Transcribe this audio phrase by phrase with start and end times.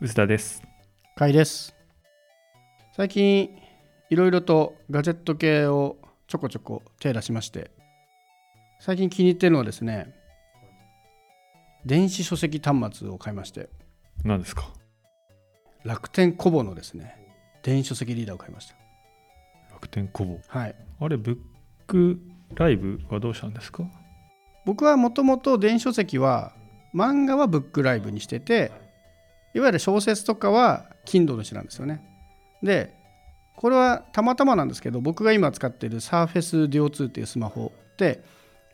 [0.00, 0.62] 臼田です。
[1.16, 1.74] かいです。
[2.96, 3.50] 最近
[4.10, 5.96] いろいろとガジェット系を
[6.28, 7.72] ちょこちょこ手出しまして
[8.78, 10.14] 最近気に入ってるのはですね
[11.84, 13.70] 電子書籍端末を買いまして
[14.22, 14.68] 何ですか？
[15.82, 17.16] 楽天コボのですね
[17.64, 18.72] 電子書籍リーダーを買いまし
[19.72, 20.38] 楽天コボ？
[20.48, 20.76] たはい。
[21.00, 21.38] あれ、ブッ
[21.88, 22.20] ク
[22.54, 23.82] ライブはどうしたんですか？
[24.64, 26.52] 僕はもともと電子書籍は
[26.94, 28.70] 漫画はブックライブにしてて
[29.54, 32.02] いわゆる小説とかは Kindle にしてたんですよね。
[32.62, 32.94] で
[33.56, 38.22] これはたまたまなんですけど僕が今使っている Surface Duo2 っていうスマホって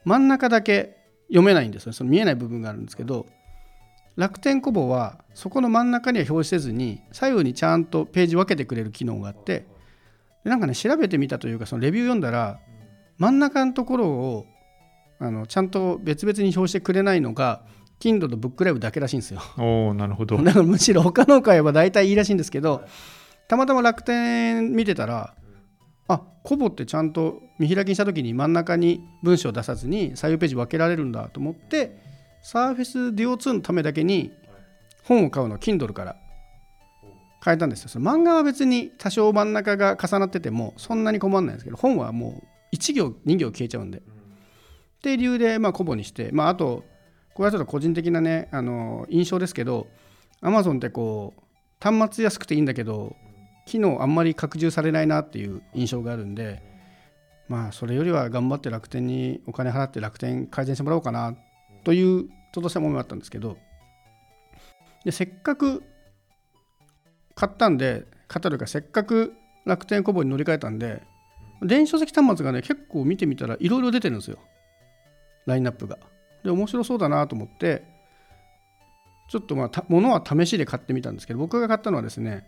[0.05, 3.27] 真ん中だけ読めないんですよその見えない部分があるんですけど
[4.17, 9.67] 楽天コボはそこの真ん中には表示せずに左右にちゃんとページ分けてくれる機能があって
[10.45, 12.61] でなんかね調べてみたというかそのレビュー読んだら
[13.17, 14.47] 真ん中のところを
[15.19, 17.63] あのちゃんと別々に表してくれないのが
[18.05, 19.41] Kindle とブックライブだけらしいんですよ。
[19.57, 20.37] おおなるほど。
[20.45, 22.83] だからむしろ他の買えば大体いいらしいんですけど
[23.49, 25.35] たまたま楽天見てたら
[26.09, 31.99] あコボってちゃんと見開きにした時に真ん中に文章を出さずに左右ページ分けられるんだと思って
[32.43, 34.33] サーフェス DO2 のためだけに
[35.05, 36.17] 本を買うのを Kindle から
[37.43, 37.89] 変えたんですよ。
[37.89, 43.99] その漫画は別に多少真ん中が重なっててもそんなに困らないんですけど本はもう1行2行消えちゃうんで。
[43.99, 44.03] っ
[45.05, 46.85] ていう理由でまあコボにしてまああと
[47.35, 49.89] これはちょっと個人的なねあの印象ですけど
[50.43, 51.41] Amazon ってこう
[51.81, 53.17] 端末安くていいんだけど
[53.67, 56.63] 機能あんまり拡充されないなっていう印象があるんで
[57.49, 61.37] まあそれよりは頑張って楽天にお金払って楽天改善してもらおうかな
[61.83, 63.59] というちょっとしたものがあったんですけど
[65.05, 65.83] でせっかく
[67.35, 71.03] 買ったんで買ったというかせっかく楽天コボに乗り換えたんで
[71.63, 74.39] 電子書籍端末がね結構見てみたらいろいろ出てるんですよ
[75.47, 75.99] ラインナップが。
[76.45, 77.85] で面白そうだなと思って
[79.29, 82.47] ちょっとまあた物は試しで買ってみたんですけど僕が買ったのはですね、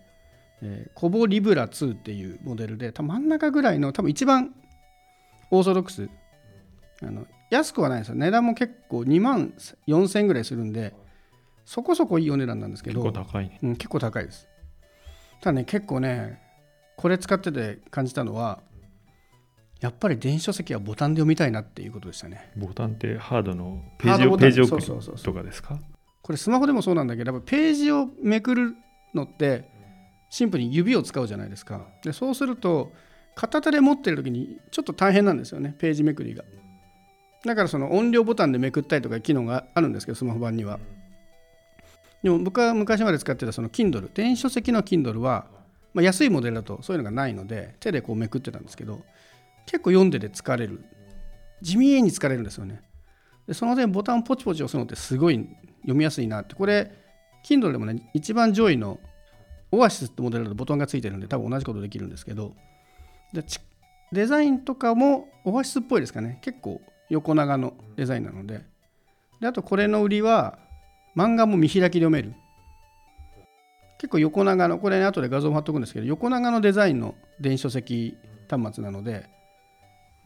[0.62, 4.54] えーコボリブラ2っていうモデルで多分真ん中ぐらいの多分一番
[5.50, 6.08] オーソドックス
[7.02, 9.52] あの安くはないんですよ値段も結構2万
[9.86, 10.94] 4000円ぐらいするんで
[11.64, 13.58] そこそこいいお値段なんですけ結ど構高いね。
[13.62, 14.48] うん、結構高いです
[15.40, 16.40] ただね結構ね
[16.96, 18.60] これ使ってて感じたのは
[19.80, 22.50] やっぱり電子書籍はボタンで読みたいなっていうことでしたね。
[22.56, 25.78] ボタンってハードのページをページ送そうそうそうりとかですか？
[26.22, 28.74] これスマホでもそうなんだけどやっぱページをめくる
[29.14, 29.70] のって
[30.30, 31.86] シンプルに指を使うじゃないですか。
[32.02, 32.92] でそうすると
[33.34, 36.42] 片手で持ってる時にちょっと大変なんですよねページめくりが。
[37.44, 40.80] だからその音量ボタンでめくったりとか機能があるんですけどスマホ版には。
[42.22, 45.46] でも僕は昔まで使ってたその Kindle 電子書籍の Kindle は、
[45.94, 49.02] まあ、安いモデルだとそういうのがないので手でこうめくってたんですけど
[49.66, 50.84] 結構読んでて疲れる。
[51.60, 52.82] 地味に疲れるんですよね。
[53.46, 55.36] でその点ボタンポチポチ押すのってすごい
[55.82, 56.54] 読みやすいなって。
[56.54, 56.92] これ
[57.44, 58.98] Kindle でもね一番上位の
[59.72, 62.54] オアシスってモデルだとボタンがついてるんで多分同じことできるんですけど。
[63.32, 63.44] で
[64.12, 66.38] デザインとかもオアシスっぽいですかね。
[66.42, 68.64] 結構横長のデザインなので。
[69.40, 70.58] であとこれの売りは
[71.16, 72.34] 漫画も見開きで読める。
[73.98, 78.16] 結構横長のこれね後で画像も貼っとくんですけど横長のデザインの電子書籍
[78.48, 79.28] 端末なので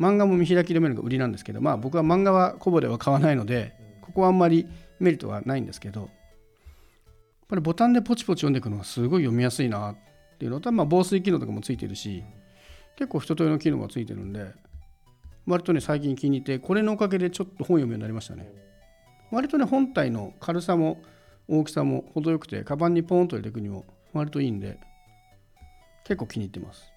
[0.00, 4.66] 漫画も見開きで読めるのが売りなんですけどまあ僕は漫画はコボでは買わないのでここはあんまり
[4.98, 6.08] メリットはないんですけど
[7.48, 9.96] これボタンでポチポチ読んでいくのがすごい読みやすいなっ
[10.38, 12.24] ていうのと、まあ、防水機能とかもついてるし
[12.96, 14.52] 結構一通りの機能がついてるんで
[15.46, 18.50] 割とね最近気に入ってこれのおかげでちょっと本読むようになりましたね。
[19.30, 21.02] 割とね本体の軽さも
[21.48, 24.78] 大きさも程よくてカバンにポーンと入れていくにも割といいんで
[26.04, 26.89] 結構気に入ってます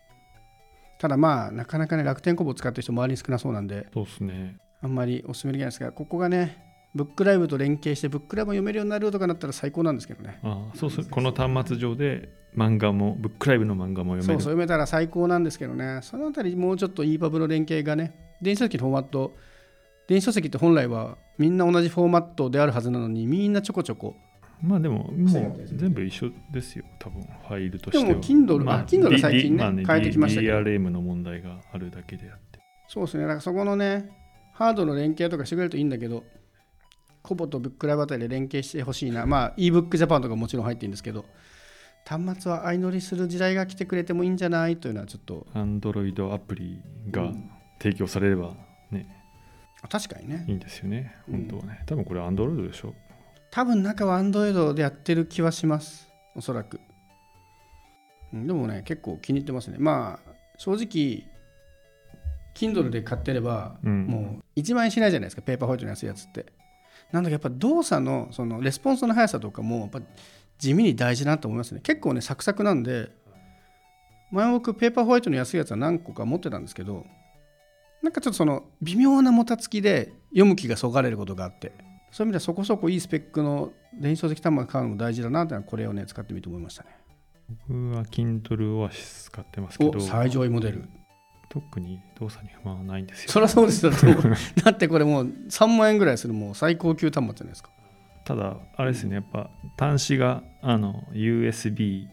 [1.03, 4.55] ただまあなかなかね楽天コボを使ってる人周りに少なそうなんでそうですね。
[4.81, 6.63] あんまりお勧めできないですがここがね
[6.95, 14.23] ブックライブと連携してブックライブも読めるようになるとかなったら最高なんですけどねああそうすこの端末上で漫画も、ブックライブの漫画も読める。
[14.23, 19.35] そうそう読めたら最高なんですけどねそのあたりもうちょっと EPUB の連携がね電子書籍のフォーマット
[20.07, 24.15] 電子書籍って本来はみんな同じフォーマットであるはずなのにみんなちょこちょこ
[24.63, 28.09] まあでも、もう全部一緒ですよ、多分ファイルとしては。
[28.09, 32.59] でも Kindle まあ Kindle が最近ね D- 変えてきましたけど DRM の問題があるだけであって。
[32.87, 34.09] そうですねだからそこのね
[34.53, 36.23] ハードの連携とかしてくれるといいんだけど
[37.23, 41.25] コボとブックライブあたりで連携してほしいなまあ ebook Japan とかもちろん入ってるんですけど
[42.05, 47.49] 端末は相乗りする時代が来てくれてもいいんじゃないというのはちょっと Android アプリがうん
[47.79, 48.53] 提供されれば
[48.91, 49.07] ね、
[49.89, 51.83] 確かにねいいんですよね、うん本当はね。
[51.85, 52.93] 多分これ Android でしょ。
[53.53, 56.09] 多分中は Android でやってる気はします。
[56.35, 56.79] おそらく、
[58.33, 59.77] うんでもね結構気に入ってますね。
[59.77, 61.31] まあ正直
[62.55, 64.07] Kindle で買ってれば、うん。
[64.07, 65.43] もう1万円しないじゃないですか。
[65.43, 66.47] ペーパーホワイトの安いやつって。
[67.11, 70.01] なんだけどやっぱ動作のそのレスポンスの速さとかもやっぱ
[70.57, 71.81] 地味に大事だなと思いますね。
[71.83, 73.11] 結構ねサクサクなんで
[74.31, 77.05] 前僕ペーパーホワイトの安いやつは何個か持ってたんですけど
[78.01, 81.71] なんかちょっとその微妙なもたつきで読む気がそがれることがあって
[82.13, 86.89] そういう意味ではそこそこいいスペックの電子書籍端末買うのも大事だなってのはこれをね使ってみて思いましたね。
[87.67, 90.87] 僕は Kindle オアシス使ってますけどお最上位モデル。
[91.49, 93.31] 特に動作に不満はないんですよ。
[93.31, 93.91] そりゃそうですよ。
[94.63, 97.71] だってこれもう3万円ぐらいするもう最高級端末じゃないですか
[98.25, 102.07] ただあれですねやっぱ端子があの USB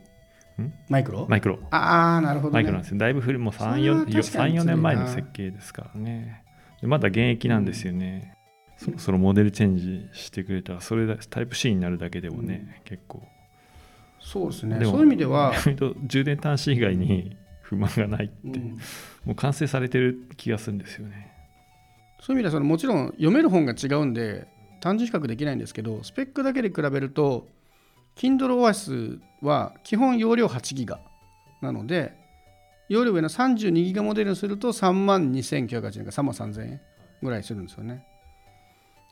[0.88, 1.26] マイクロ？
[1.29, 1.58] マイクロ。
[1.70, 2.99] ああなるほど、ね、マイクロなんですよ。
[2.99, 6.43] だいぶ古いもうそれは確かに34年前の設計ですからね。
[6.81, 8.35] でまだ現役なんですよね、
[8.81, 13.23] そろそろモデルチェンジしてくれたらそれだタイプ C になるだけでもね、結構。
[14.21, 14.79] そうですね。
[14.85, 15.53] そういう意味では、
[16.06, 18.71] 充電端子以外に不満がないって、うん。
[19.25, 21.31] もう完成されてる気がするんですよね。
[22.21, 24.47] そういう意味ではそのもちろん読める本が違うんで
[24.81, 27.49] 単純比較できないんですけどスペックだけで比べると
[28.17, 31.00] Kindle OS は基本容量8ギガ
[31.62, 32.15] なので
[32.88, 36.81] 容量上の32ギガモデルにすると3万2980円か3万3000円
[37.23, 38.05] ぐらいするんですよね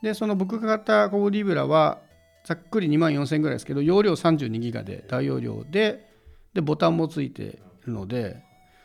[0.01, 1.99] でその僕が買ったコブリブラは
[2.45, 6.07] ざっくり2万4000円ぐらいですけど容量32ギガで大容量で
[6.53, 8.41] でボタンもついてるので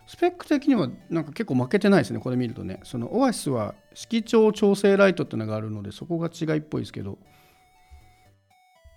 [0.06, 2.80] スペック的にはなんか結構負けてないですねこれ見るとね。
[2.84, 7.18] そのオアシスは色調調整ライトっていうのがあるのでそこが違いっぽいですけど。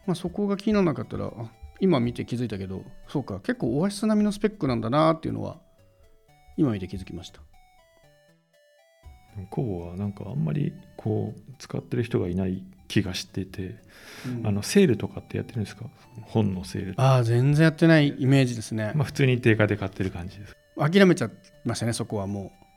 [0.06, 1.32] まあそこが気にならなかったら
[1.80, 5.58] 今見て気づいたけどそうか結構オアシス並みのスペックなんだなっていうのは
[6.56, 7.42] 今見て気づきました。
[9.50, 13.76] コボはなんかあんまりこう使ってる人がいない気がしてて、
[14.44, 15.86] あのセールとかってやってるんですか？
[16.22, 20.56] 本のセールああ全然やってないイメージですね、まあ普通に定価で買ってる感じです。
[20.78, 21.30] 諦めちゃい
[21.66, 22.68] ましたねそこはもう。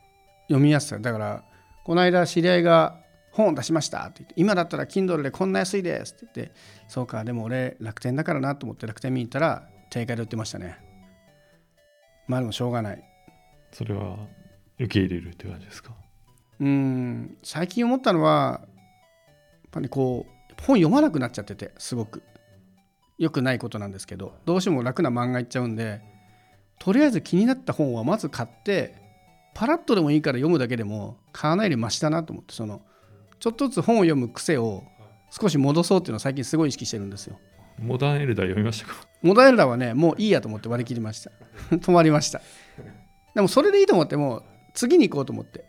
[0.47, 0.99] 読みやすさ。
[0.99, 1.43] だから
[1.85, 2.99] この間知り合いが
[3.31, 6.53] 本を出しましたって言って今だったら Kindle でこんな安いですって言って
[6.89, 10.77] そうかでも俺楽天だからなと思って楽天見に行ったら定価で売ってましたね。
[12.27, 13.03] まあでもしょうがない。
[13.71, 14.17] それは
[14.77, 15.93] 受け入れるって感じですか？
[16.61, 17.37] うん。
[17.43, 22.23] 最近思ったのはやっぱりこう本読まなくなっちゃっててすごく
[23.17, 26.01] 良くないことなんですけどどうしても楽な漫画いっちゃうんで
[26.79, 28.95] とりあえず気になった本はまず買って
[29.53, 32.81] パラッとでもいいから読むだけでも買わないよりマシだなと思ってその
[33.39, 34.83] ちょっとずつ本を読む癖を
[35.29, 37.39] 少し戻そうっていうのを最近すごい意識してるんですよ。
[37.79, 38.95] モダンエルダー読みましたか？
[39.21, 41.31] モダンエルダーはねもういいやと思って割り切りました。
[41.71, 42.41] 止まりました。
[43.33, 44.43] でもそれでいいと思ってもう
[44.73, 45.65] 次に行こうと思って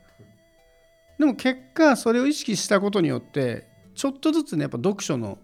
[1.22, 5.38] でも結果それを意識したことによってちょっとずつねやっぱ読書の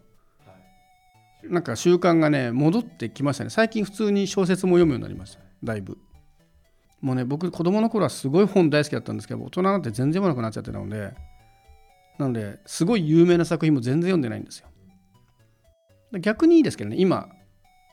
[1.45, 3.51] なんか習慣がね戻ってきましたね。
[3.51, 5.97] 最近普通に小説も読むようになりましただいぶ。
[7.01, 11.15] もうね僕子供の頃はすごい本大好きだったんですけど大人になって全然読まなくなっちゃってたので
[12.19, 14.67] なのですごい有名な作品も全然読んでないんですよ。
[16.19, 17.29] 逆にいいですけどね今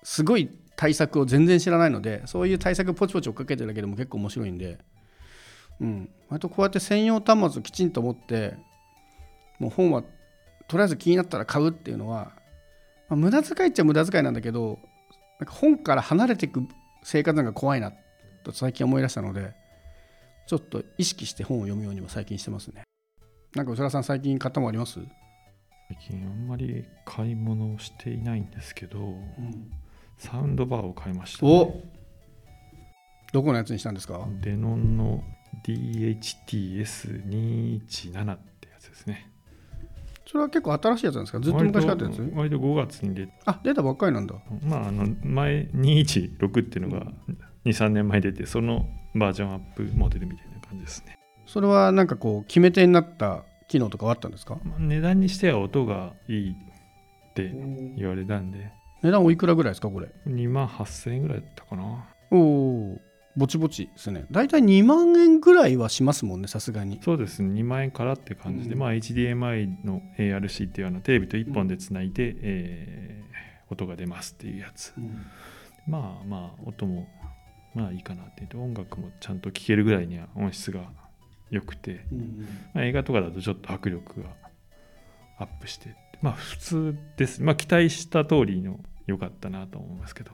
[0.01, 4.79] すごい対策を全然知らないのでそういう対策ポチポチ追っかけてるだけでも結構面白いんで
[5.81, 6.10] うん。
[6.30, 8.56] 割とこうやって専用端末をきちんと持って
[9.60, 10.04] もう本は
[10.68, 12.31] とりあえず気になったら買うっていうのは、
[13.10, 14.80] まあ無駄遣いっちゃ無駄遣いなんだけど
[15.39, 16.63] なんか本から離れていく
[17.04, 17.92] 生活が怖いな
[18.44, 19.54] と最近思い出したので
[20.48, 22.83] ちょっと意識して本を読むようには最近してますね。
[23.56, 25.00] なんか宇多田さん最近買ったもんあります、
[25.88, 29.16] 最近あんまり買い物をしていないんですけど、
[30.18, 31.81] サウンドバーを買いました、お
[33.31, 34.28] どこのやつにしたんですか？
[34.42, 35.23] デノンの
[35.64, 39.31] DHTS217 ってやつですね。
[40.28, 41.40] それは結構新しいやつなんですか？
[41.40, 42.19] ずっと昔からあったやつ？
[42.19, 43.33] 割と割と5月に出て。
[43.45, 44.35] あ出たばっかりなんだ。
[44.64, 47.06] まああの前216っていうのが
[47.66, 54.57] 23年前に出てそのバージョンアップモデルみたいな感じですね、それはなんかこう決め手になった機能とかはあったんですか？
[54.64, 56.56] まあ、値段にしては音がいいっ
[57.33, 57.52] て
[57.97, 58.71] 言われたんで。
[59.04, 62.06] 値段おいくらぐらいですかこれ？2万8000円ぐらいだったかな。
[62.31, 63.00] おお
[63.35, 64.25] ぼちぼちですね。
[64.31, 66.99] 大体2万円ぐらいはしますもんねさすがに。
[67.04, 67.42] そうです。
[67.44, 68.80] ね2万円からって感じで、うん。
[68.80, 73.25] まあ HDMI の ARC っていうあのテレビと1本でつないで、えー
[73.69, 74.94] 音が出ますっていうやつ。
[75.87, 77.07] まあまあ音も
[77.73, 80.81] まあいいかなって音楽もちゃんと聴けるぐらいには音質が
[81.49, 82.06] 良くて、
[82.73, 84.30] まあ、映画とかだとちょっと迫力が
[85.37, 85.95] アップして。
[86.21, 87.42] まあ普通です。
[87.42, 90.31] まあ期待した通りの良かったなと思いますけど。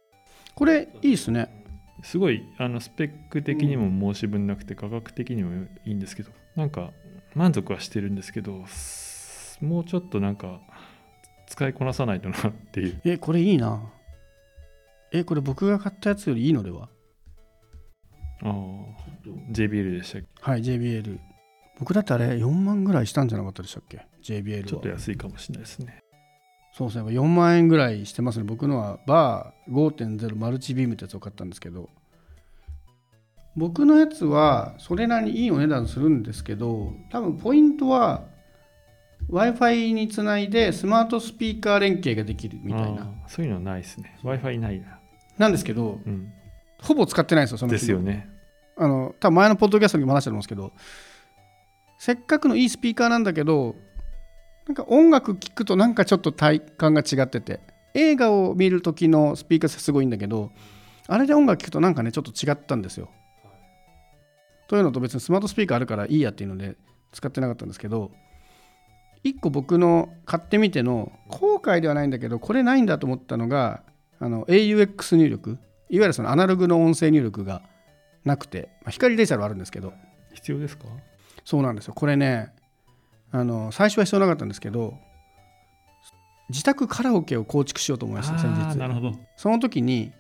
[0.53, 1.61] これいいですね
[2.03, 6.91] すごいあのスペック的にも申し分なくて価格的にもいいんですけどなんか
[7.36, 10.60] 満足はしてるんですけどすもうちょっとなんか
[11.48, 13.01] 使いこなさないとなっていう。
[13.03, 13.81] えこれいいな。
[15.12, 16.89] えこれ僕が買ったやつよりいいのでは？
[18.43, 18.51] ああ。
[19.51, 21.19] JBL でしたっはい JBL
[21.77, 24.63] 僕だってあれ4万ぐらいしたんじゃなかったでしたっけ？JBL は。
[24.63, 26.00] けちょっと安いかもしれないですね
[26.72, 27.12] そうですね。
[27.12, 28.46] 4万円ぐらいしてますね。
[28.46, 31.90] 僕のはバー5.0マルチビームってやつを買ったんですけど。
[33.56, 38.24] 僕のやつはそれなりにいいお値段するんですけど多分ポイントは
[39.30, 43.08] w i f i につないでスマートスピーカー連携ができるみたいな。
[43.28, 44.18] そういうのないですね。
[44.24, 45.00] w i f i ないな、
[45.38, 46.32] なんですけどうん、
[46.82, 48.30] ほぼ使ってないんですよそのですよね。
[48.78, 50.72] あの多分前のポッドキャストにも話したと思うんですけど
[52.00, 53.75] せっかくのいいスピーカーなんだけど
[54.68, 57.60] なんか音楽聴くとなんかちょっと体感が違ってて
[57.94, 60.51] 映画を見る時のスピーカーすごいんだけど
[61.08, 63.10] あれで音楽聴くとなんかねちょっと違ったんですよ。
[64.68, 66.77] というのと別にスマートスピーカーあるからいいやっていうので
[67.12, 68.12] 使ってなかったんですけど
[69.24, 73.84] 一個僕の買ってみての後悔ではないんだけどこれないんだと思ったのが
[74.20, 75.58] あの AUX 入力
[75.89, 77.62] いわゆるそのアナログの音声入力が
[78.24, 79.94] なくて、まあ、光デジタルはあるんですけど。
[80.34, 80.86] 必要ですか？
[81.44, 81.94] そうなんですよ。
[81.94, 82.53] これね
[83.32, 84.98] あの最初は必要なかったんですけど
[86.50, 89.20] 自宅カラオケを構築しようと思いました先あーなる日ほど。
[89.38, 90.12] その時に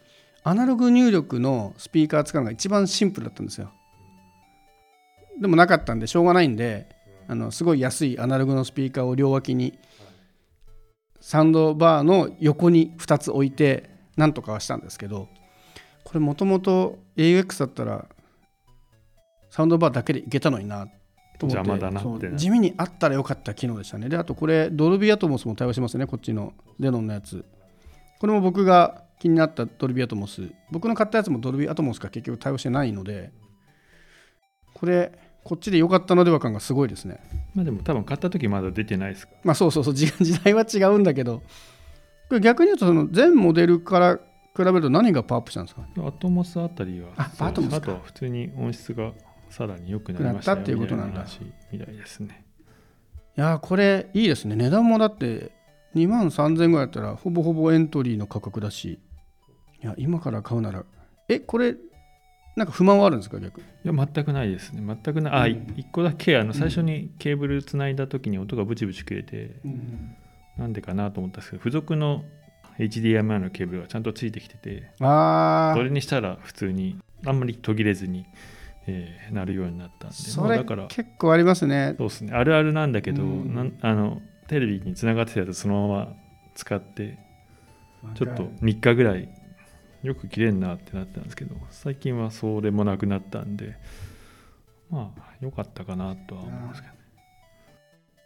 [0.43, 3.71] アナログ入力のスピーカー使うのが一番シンプルだったんですよ。
[5.39, 6.87] でもなかったんでしょうがないんで
[7.27, 9.77] あのすごい安いアナログのスピーカーを両脇に
[11.19, 15.27] サウンドバーの横に2つ置いてなんとかはしたんですけど
[16.03, 18.05] これもともと AUX だったら
[19.49, 20.87] サウンドバーだけでいけたのにな
[21.41, 24.09] と思って邪魔だなそうってな地味にあったらよかった機能でしたね。
[24.09, 26.05] であとこれドルビーアトモスも対応してますね。
[26.05, 27.43] こっちのデノンのやつ。
[28.19, 30.51] これも僕が気になったドルビーアトモス。
[30.71, 33.31] 僕の買ったやつもドルビーアトモスが結局対応してないので
[34.73, 35.11] これ
[35.43, 37.19] こっちで良かったのでは感がすごいですね。
[37.55, 39.33] まあでも多分買った時まだ出てないですか。
[39.43, 39.93] まあそうそうそう。
[39.93, 41.41] 時時代は違うんだけど。
[42.29, 44.19] これ逆に言うとその全モデルから
[44.55, 45.81] 比べると何がパワーアップしたんですか？
[46.05, 47.09] アトモスあたりは。
[47.17, 47.77] あそうアトモスか。
[47.77, 49.11] あとは普通に音質が
[49.51, 51.21] さらに良くなりましたなったっていうことなんだ。
[51.23, 52.45] みたい話みたいですね。
[53.37, 54.55] いやーこれいいですね。
[54.55, 55.51] 値段もだって
[55.95, 58.99] 2万3000円ぐらいだったらほぼほぼエントリーの価格だし。
[59.83, 60.83] いや今から買うなら
[61.27, 61.75] えこれ
[62.55, 63.61] なんか不満はあるんですか逆？
[63.61, 64.81] いや全くないですね。
[64.85, 65.33] 全くない。
[65.33, 65.73] あ、いうん。
[65.77, 69.55] 一個だけあの最初にケーブルつないだ時に音がブチブチ切れて、
[70.57, 72.25] なんでかなと思ったんですけど付属の
[72.77, 78.25] HDMI のケーブルがちゃんとついてきててああそれにしたら普通にあんまり途切れずに、
[78.91, 81.95] えーなるようになったんでそれまあだから結構ありますね。
[81.97, 82.33] そうですね。
[82.33, 83.55] あるあるなんだけど、うん。
[83.55, 86.13] なんあのテレビにつながってたやつそのまま
[86.55, 87.17] 使って
[88.15, 89.29] ちょっと3日ぐらい
[90.03, 93.77] よく切れんなってなってたんですけど最近はそれもなくなったんで
[94.89, 96.99] まあ良かったかなとは思うんですけどね。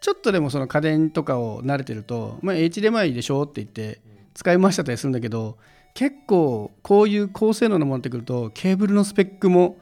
[0.01, 4.01] ちょっとでもその家電とかを慣れてると、まあ、HDMI でしょって言って
[4.36, 5.57] 使い回したりするんだけど
[5.95, 9.77] 結構こういう高性能なものってくるとケーブルのスペックも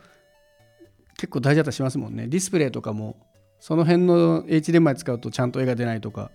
[1.24, 2.28] 結構大事だったりしますもんね。
[2.28, 3.16] ディスプレイとかも
[3.62, 6.32] その辺の HDMI 使うとちゃんと絵が出ないとか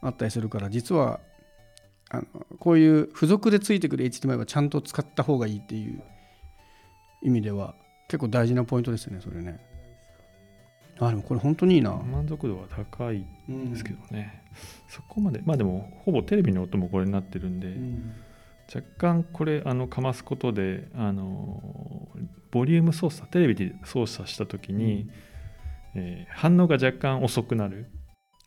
[0.00, 1.18] あったりするから実は
[2.08, 2.24] あの
[2.60, 6.00] こういう付属でついてくる HDMI はちゃんと使った方がいいっていう
[7.24, 7.74] 意味では
[8.06, 9.58] 結構大事なポイントですよねそれね。
[11.00, 14.44] あでもこれ本当にいいな、満足度は高いうんですけどね、
[14.86, 18.12] そこまでまあでもほぼテレビの音もこれになってるんで、うん。
[18.72, 22.01] 若干これあのかますことであの
[22.52, 25.10] ボリューム操作テレビで操作した時に、
[25.94, 27.90] えー反応が若干遅くなる。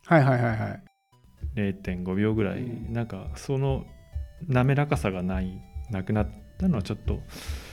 [0.06, 0.82] はいはいはいはい。
[1.54, 2.92] 0.5秒ぐらい、うん。
[2.92, 3.84] なんかその
[4.46, 5.60] 滑らかさがない
[5.90, 7.20] なくなったのはちょっと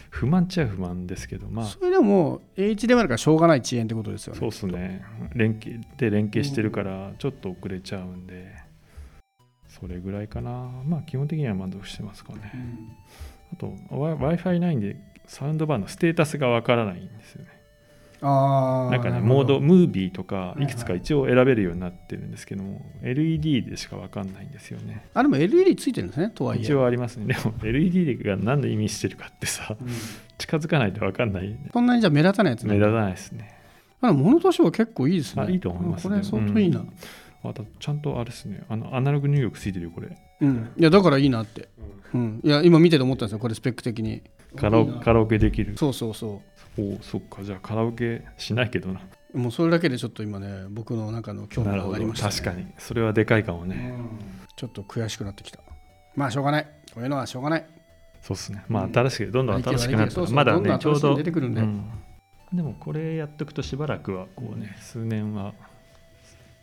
[0.09, 1.65] 不満っちゃ不満ですけどまあ。
[1.65, 5.03] それでも HDMI だからしょうがない遅延ってことですよねそうですね。
[5.35, 8.55] 連携で連携してるからちょっと遅れちゃうんで、
[9.67, 10.51] それぐらいかな。
[10.85, 12.89] まあ基本的には満足してますかね、うん。
[13.53, 17.49] あと w i f i ないんでサウンドバーのステータスがわからないんですよね。
[18.25, 20.63] ああなんかねモードムービーとかいはい。
[20.63, 25.05] いくつか一応選べるようになってるんですけども、LED でしかわかんないんですよね。
[25.13, 26.61] あでも LED ついてるんですねとはいえ。
[26.61, 27.33] 一応ありますね。
[27.33, 29.87] でも LED が何の意味してるかってさうん。
[30.37, 31.57] 近づかないとわかんない。
[31.73, 32.69] そんなにじゃあ目立たないやつね。
[32.69, 33.53] 目立たないですね。
[34.01, 35.43] あでも物としては結構いいですね。
[35.43, 36.15] あいいと思いますね。
[36.15, 36.85] これ相当いいな。
[37.43, 38.63] あとちゃんとあれですね。
[38.69, 40.17] あのアナログ入力ついてるよこれ。
[40.41, 42.02] うん、いやだからいいなって、うん、
[42.43, 44.21] いや今見てて思ったんですよこれスペック的に。
[44.55, 45.75] カラオカラオケできる。
[45.77, 46.41] そうそうそ
[46.77, 47.43] おおそっか。
[47.43, 49.01] じゃあカラオケしないけどな。
[49.33, 52.67] うもうそれだけでちょっと今ね僕の中の興味が上がりました、ね、確かに。
[52.77, 53.95] それはでかいかもね、
[54.55, 55.59] ちょっと悔しくなってきた。
[56.15, 56.67] まあしょうがない。
[56.93, 57.65] こういうのはしょうがない。
[58.21, 58.63] そうっすね。
[58.67, 58.93] まあうん。
[58.93, 61.61] 新しくどんどん新しくなってまだねちょうど出てくるんで。
[61.61, 61.89] うん。
[62.53, 65.53] でもこれやっとくとしばらくはこうね数年は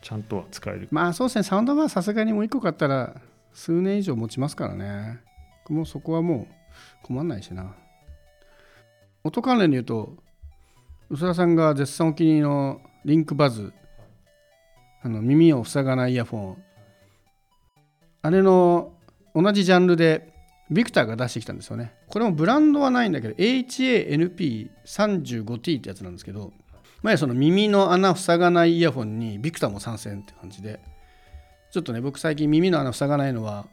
[0.02, 0.88] ちゃんとは使える。
[0.92, 1.42] まあそうですね。
[1.42, 3.21] サウンドバーさすがにもう1個買ったら
[3.52, 5.21] 数年以上持ちますからね
[5.71, 6.47] もうそこはも
[7.03, 7.75] う困んないしな。
[9.23, 10.17] 音関連で言うと
[11.11, 13.73] 薄田さんが絶賛お気に入りのリンクバズ
[15.03, 16.62] あの耳を塞がないイヤフォン。
[18.23, 18.93] あれの
[19.35, 20.35] 同じジャンルで
[20.71, 21.93] ビクターが出してきたんですよね。
[22.09, 26.53] これもブランドはないんだけど HANP35T ってやつなんですけど
[27.03, 30.81] 前その耳の穴塞がないイヤホンにビクターも参戦って感じで。
[31.71, 33.69] ちょっとね僕最近耳の穴塞がないのは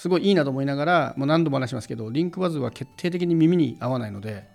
[0.00, 4.48] すごいいいなと思いながらもう何度も話しますけどリンクバズは決定的に耳に合わないので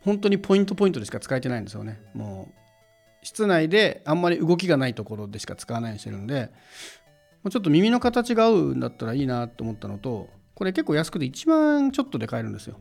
[0.00, 2.00] 本当にポイントポイントでしか使えてないんですよね。
[2.14, 6.48] もう室内であんまり動きがないところでしか使わないようにしてるんで
[7.50, 12.80] ちょっと耳の形が合うんだったらいいなと思ったのとこれ結構安くて1万ちょっとで買えるんですよ。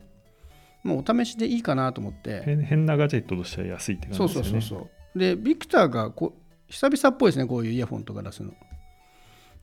[0.83, 2.41] もうお試しでいいかなと思って。
[2.63, 4.47] 変なガジェットとしては安いって感じですよね。
[4.49, 5.19] そうそうそうそう。
[5.19, 8.53] でビクターがこう久々っぽいですねこういうイヤホンとか出すの。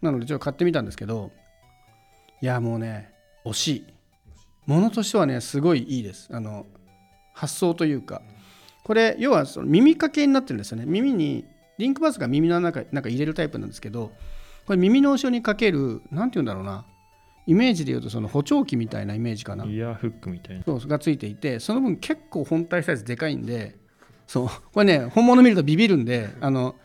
[0.02, 1.32] なのでちょっと買ってみたんですけど
[2.40, 3.12] いやもうね
[3.44, 3.68] 惜し。
[3.76, 3.84] い
[4.66, 6.28] ものとしてはねすごいいいです。
[6.32, 6.66] あの
[7.32, 8.22] 発想というか。
[8.84, 10.84] これ要はその耳掛けになってるんですよね。
[10.86, 11.44] 耳に
[11.76, 14.12] リンクバスが耳の中なんか入れるタイプなんですけど
[14.64, 16.84] これ耳の後ろにかける何て言うんだろうな。
[17.48, 19.64] イメージで言うとその補聴器みたいなイメージかな。
[19.64, 20.64] イヤーフックみたいな。
[20.64, 23.76] そうがついていてその分結構本体サイズでかいんで
[24.26, 24.48] そう。
[24.72, 26.76] これね本物見るとビビるんであの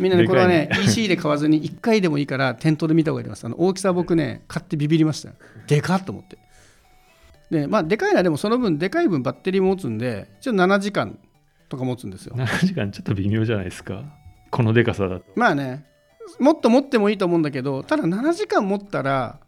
[0.00, 3.44] みんなねこれはね EC で買わずに1回でもいいから店頭で見た方がいいです。
[3.44, 5.30] あの大きさ僕ね買ってビビりました
[5.66, 6.38] でかっと思って。
[7.50, 11.18] でまあでかいのはでもその分でかい分バッテリーも持つんで一応7時間
[11.68, 12.34] とか持つんですよ。
[12.36, 14.04] 7時間ちょっと微妙じゃないですか。
[14.50, 15.24] このでかさだと。
[15.34, 15.84] まあね
[16.38, 19.40] もっと持ってもいいと思うんだけどただ7時間持ったら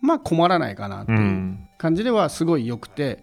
[0.00, 3.22] まあ困らないかなっていう感じではすごい良くて、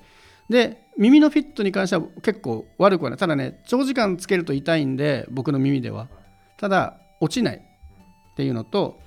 [0.49, 3.19] で耳のフィットに関しては結構悪くはない。
[3.19, 6.07] ただね長時間つけると痛いんで僕の耳では
[6.57, 8.99] ただ落ちないっていうのと、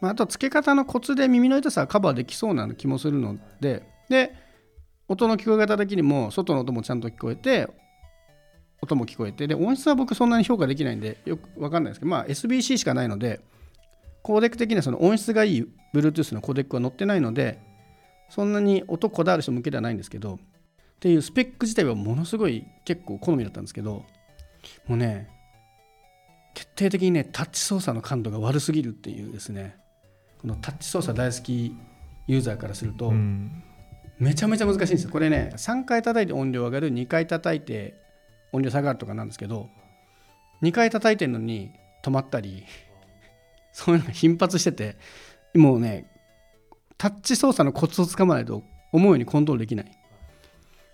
[0.00, 4.34] まあ、あと付け方のコツで耳の痛さはカバーできそうな気もするのでで
[5.08, 7.68] 音の聞こえ方的にも外の音もちゃんと聞こえて
[8.80, 13.40] 音も聞こえてで音質は僕そんなに評価できないんでよく分かんないですけどまあ SBC しかないので
[14.22, 17.60] コーデック的にはその音質がいい Bluetooth のコーデックは載ってないので
[18.28, 20.38] そんなに音こだわる人向けではないんですけどっ
[21.00, 24.04] ていうスペック自体はものすごい結構好みだったんですけど
[24.86, 25.28] もうね
[26.54, 29.76] 決定的にねタッチ操作の感度が悪すぎるっていうですね。
[30.40, 31.76] このタッチ操作大好き
[32.26, 33.12] ユーザーからすると、
[34.18, 35.10] めちゃめちゃ難しいんですよ。
[35.10, 37.94] これね3回叩いて音量上がる2回叩いて
[38.52, 39.68] 音量下がるとかなんですけど
[40.62, 42.64] 2回叩いてるのに止まったり
[43.72, 44.96] そういうのが頻発してて
[45.54, 46.06] もうね
[46.98, 48.62] タッチ操作のコツをつかまないと
[48.92, 50.01] 思うようにコントロールできない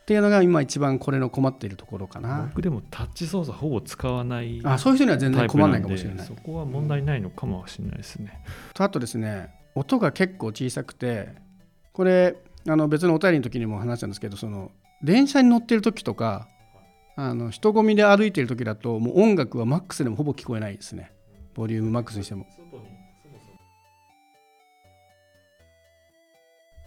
[0.08, 2.46] っていうのが今一番これの困っているところかな。
[2.48, 6.26] 僕でもタッチ操作ほぼ使わないあそういう人には全然困らないかもしれない。
[6.26, 8.42] そこは問題ないのかもしれないですね。
[8.72, 11.28] とあとですね音が結構小さくて
[11.92, 16.48] これあの別のお便りの時にも話したんですけどその電車に乗ってる時とか
[17.14, 21.12] あの人混みで歩いてる時だともう音楽はマックスでもほぼ聞こえないですね。
[21.52, 22.46] ボリュームマックスにしても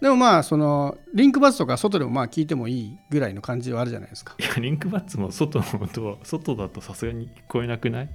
[0.01, 4.35] でもまあそのリンクバッツとか外でもまあ聞いてもいいぐらいの感じはあるじゃないですか。
[4.39, 8.09] いやリンクバッツも外の音は外だとさすがに聞こえなくない？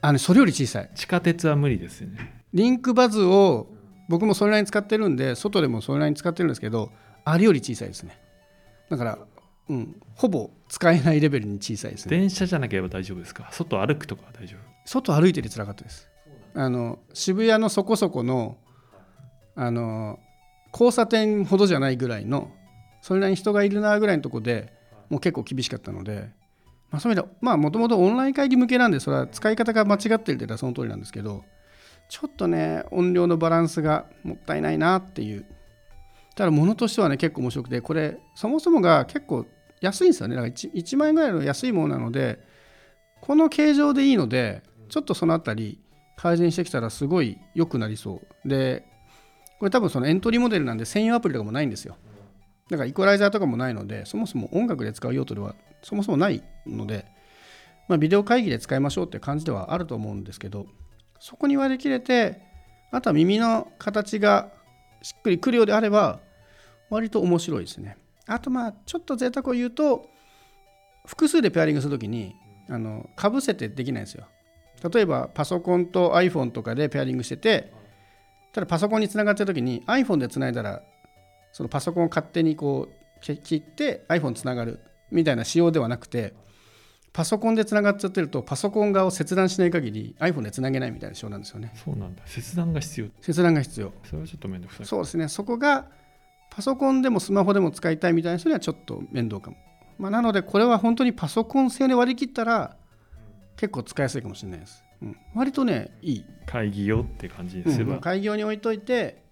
[0.00, 0.90] あのそれより小さい。
[0.94, 2.42] 地下鉄は無理ですよね。
[2.54, 3.68] リンクバズを
[4.08, 6.90] 僕もそれなりに使ってるんで外でもそれなりに使ってるんですけど
[7.24, 8.18] あれより小さいですね。
[8.88, 9.18] だから
[9.68, 12.16] うん、ほぼ使えないレベルに小さいですね。
[12.16, 13.48] 電車じゃなければ大丈夫ですか？
[13.52, 14.60] 外歩くとかは大丈夫？
[14.84, 16.08] 外歩いててつらかったです。
[16.54, 18.56] あの渋谷のそこそこの
[19.54, 20.18] あの
[20.72, 22.50] 交差点ほどじゃないぐらいの
[23.00, 24.72] それなりに人がいるなぐらいのとこで
[25.08, 26.30] もう結構厳しかったので、
[26.90, 31.44] まあ、そういう意味でまあもともとオンライン会議向けなんでそれは使い方が間違ってるって言ったらその通りなんですけど
[32.08, 35.46] ちょっとね音量のバランスがもったいないなっていう。
[36.36, 39.46] ただ物としてはね結構面白くてこれそもそもが結構
[39.80, 40.36] 安いんですよね。
[40.36, 42.38] だから 1, 1万円ぐらいの安いものなので
[43.20, 45.80] この形状でいいのでちょっとそのあたり
[46.16, 48.48] 改善してきたらすごい良くなりそう。
[48.48, 48.89] で
[49.60, 51.96] これ多分そのエントリーモデルなんで専用アプリとかもないんですよ。
[52.70, 57.04] だからイコライザーとかもないのでそもそも音楽で使う用途ではそもそもないので、
[57.86, 60.66] まあ、ビデオ会議で使いましょうって感じではあると思うんですけど
[61.18, 62.40] そこに割り切れて
[62.90, 64.50] あとは耳の形が
[65.02, 66.20] しっくりくるようであれば
[66.88, 67.98] 割と面白いですね。
[68.26, 70.08] あとまあちょっと贅沢を言うと
[71.06, 72.34] 複数でペアリングするときに
[72.68, 74.26] あのかぶせてできないんですよ。
[74.92, 77.72] 例えばパソコンと iPhone とかでペアリングしてて
[78.52, 80.82] ただパソコンにつながってるときに iPhone でつないだら
[81.52, 86.34] そのパソコンを勝手にこう切って iPhone つながるみたいな仕様ではなくて
[87.12, 91.72] パソコンでつながっちゃってるとパソコン側を切断しない限り iPhone でつなげないみたいな仕様なんですよね。
[91.74, 92.22] そうなんだ。
[92.26, 93.06] 切断が必要。
[93.20, 93.92] 切断が必要。
[94.04, 94.86] それはちょっと面倒くさい。
[94.86, 95.28] そうですね。
[95.28, 95.86] そこが
[96.50, 99.56] パソコンでもスマホでも使いたいみたいな人にはちょっと面倒かも、
[99.98, 102.76] まあ、なのでこれは本当にパソコン製で割り切ったら
[103.56, 106.24] 結構使いやすいかもしれないですうん、割とねいい。
[106.46, 109.22] 会議用って感じですれば、うん会議用に置いといて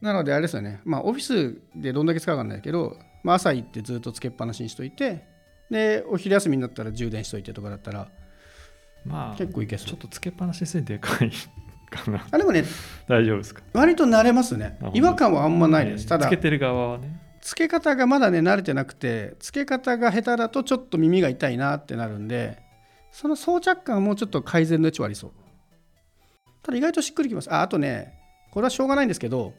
[0.00, 0.80] なのであれですよね。
[0.84, 5.24] まあオフィスでどんだけ使うかんないけど、まあ、朝行ってずっとつけっぱなしにしといて
[5.70, 8.08] でお昼休みになったら充電しといてとかだったら
[9.04, 9.88] まあ結構いけそう。
[9.88, 11.30] ちょっとつけっぱなしですでかい
[11.90, 12.26] かな。
[12.30, 12.64] あでもね
[13.08, 13.62] 大丈夫ですか？
[13.74, 14.78] 割と慣れますね。
[14.94, 17.20] 違和感はあんまないです、ただつけてる側はね。
[17.42, 22.58] つけ方がまだね慣れてなくてつけ方が下手だとちょっと耳が痛いなってなるんで
[23.10, 25.30] その装着感はもうちょっと改善の余地はありそう。
[26.62, 27.52] ただ意外としっくりきます。
[27.52, 28.14] ああとね
[28.52, 29.54] これはしょうがないんですけど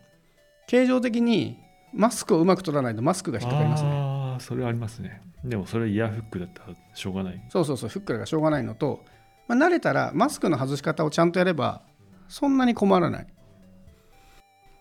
[0.68, 1.58] 形状的に
[1.94, 3.90] マスクをうまく取らないとマスクが引っかかりますね。
[3.90, 5.22] ああそれはありますね。
[5.44, 7.44] でもそれイヤーフックだったらしょうがない。
[7.50, 9.04] そうそうそうフックがしょうがないのと、
[9.48, 11.82] まあ、慣れたらマスクの外し方をちゃんとやれば
[12.28, 13.28] そんなに困らない。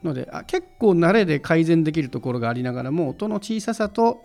[0.03, 4.23] のであ結構慣れで改善できるところがありながらも音の小ささと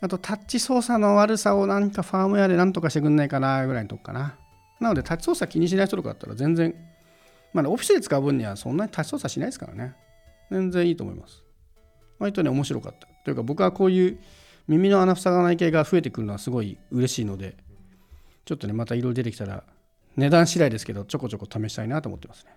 [0.00, 4.36] あとタッチ操作の悪さをなんかファームウェアでなんとかしてくんないかなぐらいのとこかな。
[4.80, 6.74] なのでタッチ操作気にしない人とかだったら全然
[7.52, 9.94] まあ、ねオフィスで使う分にはそんなにタッチ操作しないですからね。
[10.50, 11.44] 全然いいと思います。
[12.18, 13.08] 割とね面白かった。
[13.24, 14.18] というか僕はこういう
[14.68, 17.56] 耳の穴塞がない系が増えてくるのはすごい嬉しいので
[18.44, 19.64] ちょっとねまたいろいろ出てきたら
[20.16, 22.54] 値段次第ですけどちょこちょこ試したいなと思ってますね。